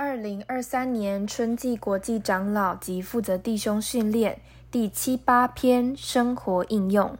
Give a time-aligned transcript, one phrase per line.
[0.00, 4.40] 二零二三年春季国际长老及负责弟兄训练
[4.70, 7.18] 第七八篇生活应用。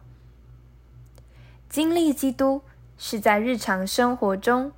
[1.68, 2.62] 经历基督
[2.96, 4.70] 是在日常生活中，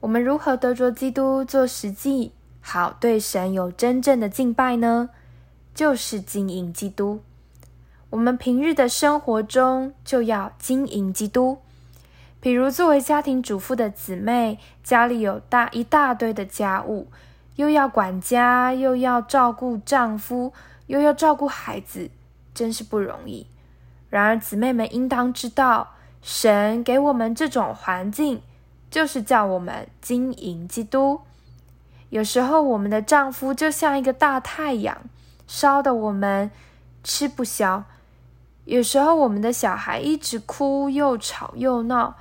[0.00, 5.10] 我们如何得着基督做实际，好对神有真正的敬拜呢？
[5.72, 7.20] 就是经营基督。
[8.10, 11.58] 我们平日的生活中就要经营基督。
[12.42, 17.06] 比如，作为家庭主妇的姊妹，家里有大一大堆的家务，
[17.54, 20.52] 又要管家，又要照顾丈夫，
[20.88, 22.10] 又要照顾孩子，
[22.52, 23.46] 真是不容易。
[24.10, 28.42] 然而，姊妹们应当知道，神给我们这种环境，
[28.90, 31.20] 就是叫我们经营基督。
[32.10, 35.00] 有时候，我们的丈夫就像一个大太阳，
[35.46, 36.50] 烧得我们
[37.04, 37.84] 吃不消；
[38.64, 42.16] 有时候，我们的小孩一直哭，又吵又闹。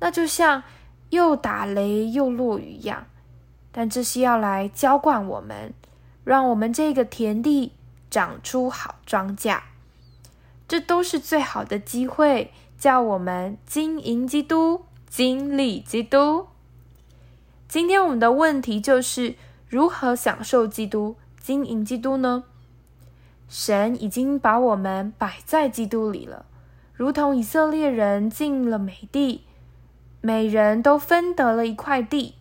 [0.00, 0.62] 那就像
[1.10, 3.06] 又打雷又落雨一样，
[3.72, 5.72] 但这是要来浇灌我们，
[6.24, 7.72] 让我们这个田地
[8.10, 9.60] 长出好庄稼。
[10.66, 16.46] 这都是最好的机会，叫我们经营基督，经历基督。
[17.68, 19.36] 今天我们的问题就是
[19.68, 22.44] 如何享受基督、经营基督呢？
[23.48, 26.46] 神已经把我们摆在基督里了，
[26.94, 29.44] 如同以色列人进了美地。
[30.26, 32.36] 每人都分得了一块地，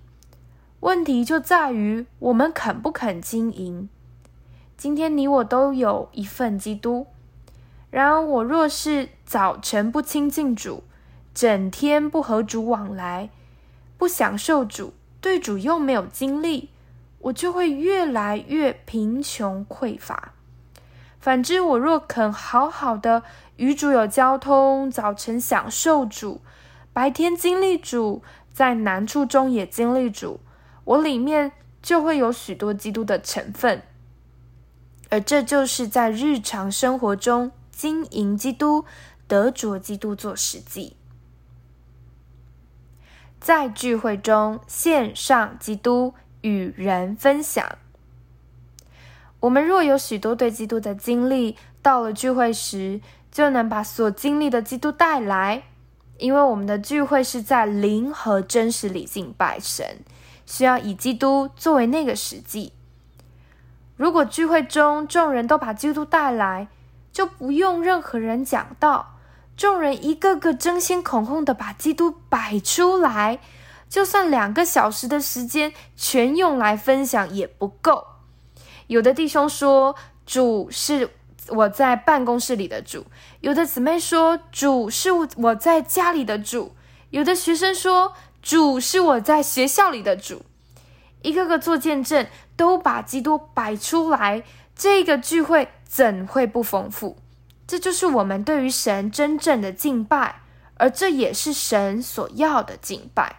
[0.79, 3.89] 问题就在于我们肯不肯经营。
[4.77, 7.07] 今天你我都有一份基督，
[7.89, 10.85] 然而我若是早晨不亲近主，
[11.33, 13.29] 整天不和主往来，
[13.97, 16.69] 不享受主，对主又没有经历，
[17.19, 20.31] 我就会越来越贫穷匮乏。
[21.19, 23.23] 反之，我若肯好好的
[23.57, 26.39] 与主有交通，早晨享受主。
[26.93, 28.21] 白天经历主，
[28.53, 30.39] 在难处中也经历主，
[30.85, 33.81] 我里面就会有许多基督的成分，
[35.09, 38.85] 而这就是在日常生活中经营基督、
[39.27, 40.95] 得着基督做实际。
[43.39, 47.77] 在聚会中献上基督，与人分享。
[49.41, 55.63] 我们若有许多对基督的经历，到了聚会时，就能把所经历的基督带来。
[56.17, 59.99] 因为我们的聚会是在灵和真实里敬拜神，
[60.45, 62.73] 需要以基督作为那个实际。
[63.97, 66.67] 如果聚会中众人都把基督带来，
[67.11, 69.17] 就不用任何人讲道，
[69.57, 73.39] 众人一个个争先恐后的把基督摆出来，
[73.89, 78.07] 就算两个小时的时间全用来分享也不够。
[78.87, 79.95] 有的弟兄说，
[80.25, 81.09] 主是。
[81.49, 83.05] 我在办公室里的主，
[83.41, 86.75] 有的姊妹说主是我在家里的主，
[87.09, 90.43] 有的学生说主是我在学校里的主，
[91.21, 94.43] 一个个做见证，都把基督摆出来，
[94.75, 97.17] 这个聚会怎会不丰富？
[97.65, 100.41] 这就是我们对于神真正的敬拜，
[100.75, 103.37] 而这也是神所要的敬拜。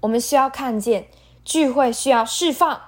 [0.00, 1.08] 我们需要看见
[1.44, 2.80] 聚会需要释放，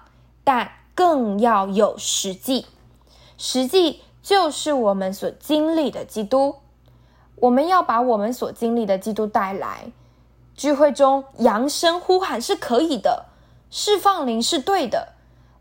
[0.45, 2.67] 但更要有实际。
[3.43, 6.57] 实际就是我们所经历的基督，
[7.37, 9.91] 我们要把我们所经历的基督带来。
[10.55, 13.25] 聚会中扬声呼喊是可以的，
[13.71, 15.15] 释放灵是对的，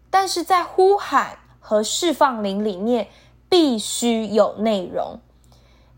[0.09, 3.07] 但是在呼喊和释放灵里面
[3.47, 5.21] 必须有内容。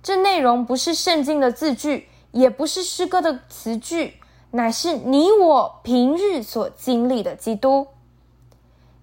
[0.03, 4.19] 这内容不是圣经的字句，也不是诗歌的词句，
[4.51, 7.87] 乃是你我平日所经历的基督。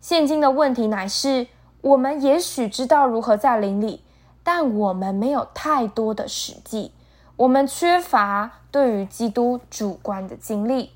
[0.01, 1.49] 现今的问题乃是。
[1.81, 4.03] 我们也许知道如何在灵里，
[4.43, 6.93] 但我们没有太多的实际，
[7.37, 10.91] 我们缺乏对于基督主观的经历。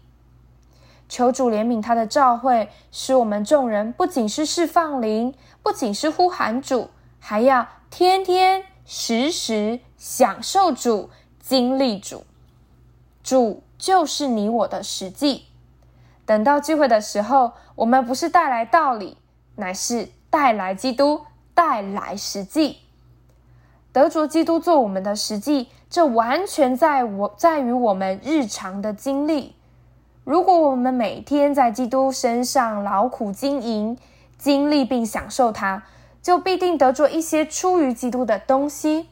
[1.08, 6.88] 求主怜悯他的召会，使我们众人不仅是释放灵，不仅是呼喊主，
[7.20, 12.24] 还要天天时时享受主、经历主。
[13.22, 15.44] 主就是你我的实际。
[16.24, 19.18] 等到聚会的时候，我们不是带来道理，
[19.56, 20.08] 乃是。
[20.32, 22.78] 带来基督，带来实际，
[23.92, 29.54] 得着基督做我们的实际，这完全在我在于我们日常的经历。
[30.24, 33.98] 如果我们每天在基督身上劳苦经营、
[34.38, 35.82] 经历并享受它，
[36.22, 39.08] 就必定得着一些出于基督的东西。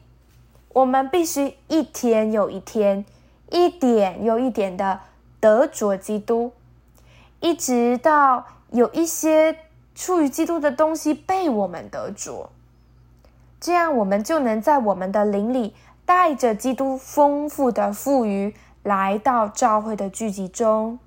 [0.73, 3.05] 我们必须一天又一天，
[3.51, 5.01] 一点又一点的
[5.39, 6.51] 得着基督，
[7.41, 9.55] 一直到有一些。
[10.01, 12.49] 出于基督的东西被我们得着，
[13.59, 15.75] 这样我们就能在我们的灵里
[16.07, 20.97] 带着基督丰富的富余来到教会的聚集中。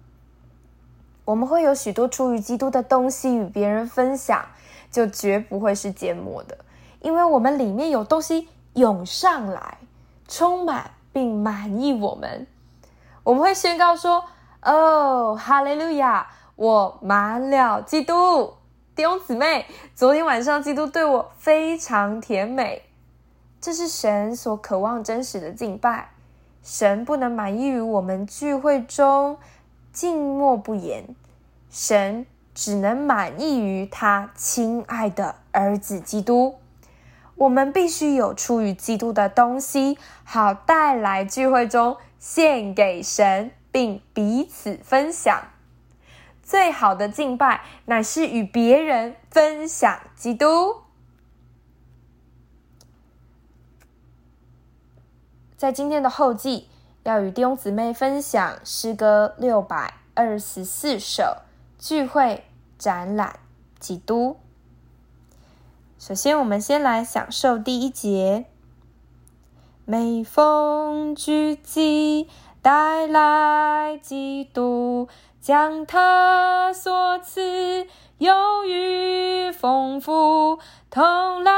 [1.24, 4.46] 我们会有许多出于基督的东西与别人分享，
[4.92, 6.56] 就绝不会是缄默的，
[7.00, 9.78] 因为我们里面有东西涌上来，
[10.28, 12.46] 充满并满意我们。
[13.24, 14.24] 我们会宣告说
[14.62, 16.28] ：“哦，哈利路亚！
[16.54, 18.54] 我满了基督。”
[18.96, 22.82] 弟兄姊妹，昨天晚上基督对我非常甜美，
[23.60, 26.10] 这是神所渴望真实的敬拜。
[26.62, 29.36] 神不能满意于我们聚会中。
[29.92, 31.16] 静默不言，
[31.70, 32.24] 神
[32.54, 36.54] 只能满意于他亲爱的儿子基督。
[37.34, 45.42] 我们必须有出于基督的东西，好带来聚会中献给神，并彼此分享。
[46.44, 50.82] 最好的敬拜乃是与别人分享基督。
[55.56, 56.68] 在今天的后记。
[57.04, 61.42] 要与弟兄姊妹分享诗歌六百二十四首
[61.78, 62.44] 聚会
[62.78, 63.40] 展览
[63.78, 64.38] 基督。
[65.98, 68.46] 首先，我们先来享受第一节。
[69.84, 72.30] 每逢聚集，
[72.62, 75.06] 带来基督，
[75.44, 77.86] 将他所赐
[78.16, 80.58] 有余丰富，
[80.90, 81.52] 同来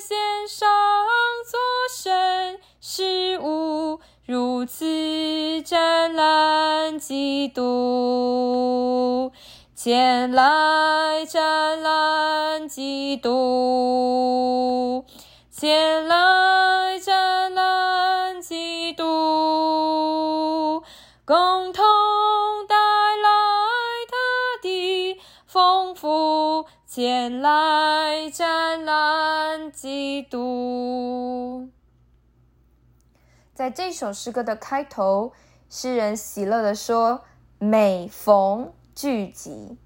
[0.00, 0.68] 献上
[1.44, 1.58] 作
[1.92, 3.98] 神事物。
[4.26, 9.32] 如此湛蓝基督，
[9.74, 15.04] 前来湛蓝基督，
[15.50, 16.06] 前
[26.92, 31.68] 前来展览基督。
[33.54, 35.32] 在这首诗歌的开头，
[35.68, 37.22] 诗人喜乐的说
[37.60, 39.78] ：“每逢聚集，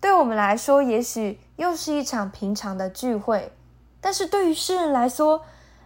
[0.00, 3.52] 对我们来说，也许又是一场平常的聚会；
[4.00, 5.42] 但是对于诗人来说，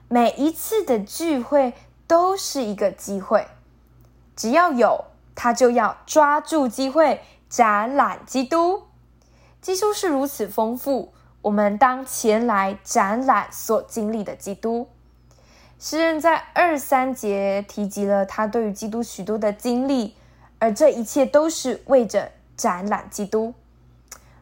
[0.09, 1.75] 每一次的聚会
[2.07, 3.47] 都是一个机会。
[4.35, 5.05] 只要有，
[5.35, 7.21] 他就要抓住机会
[7.51, 8.88] 展览基督。
[9.61, 11.13] 基督是如此丰富，
[11.43, 14.89] 我们当前来展览所经历的基督。”
[15.81, 20.17] 诗人在二三节提及了他对于基督许多的经历，
[20.59, 23.55] 而这一切都是为着展览基督。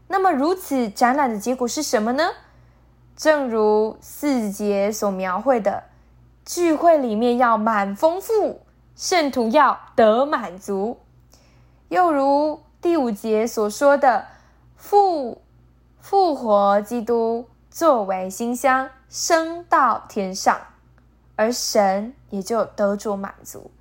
[0.09, 2.31] 那么，如此展览的结果是什么呢？
[3.17, 5.85] 正如四节所描绘的，
[6.45, 8.61] 聚会里面要满丰富，
[8.95, 10.99] 圣徒要得满足；
[11.89, 14.27] 又如第五节所说的，
[14.87, 15.43] 复
[15.99, 20.61] 复活基督作为馨香，升到天上。
[21.35, 23.73] 而神也就得着满足，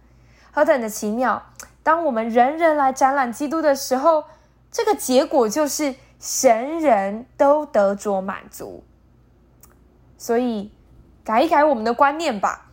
[0.52, 1.42] 何等的奇妙！
[1.84, 4.24] 当我们人人来展览基督的时候，
[4.72, 8.84] 这个结果就是神人都得着满足。
[10.18, 10.72] 所以，
[11.24, 12.72] 改一改我们的观念吧。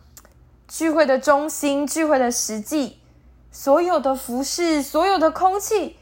[0.67, 2.99] 聚会的中心，聚会的实际，
[3.51, 5.97] 所有的服饰，所有的空气，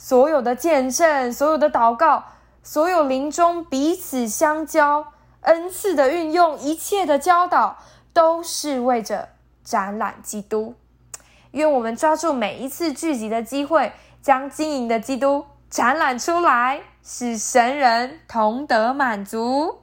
[0.00, 2.24] 所有的见证，所有的祷告，
[2.62, 5.12] 所有灵中彼此相交，
[5.42, 7.76] 恩赐的运用，一切的教导。
[8.12, 9.28] 都是为着
[9.62, 10.74] 展览基督，
[11.52, 19.78] 愿我们抓住每一次聚集的机会，将经营的基督展览出来，使神人同得满足。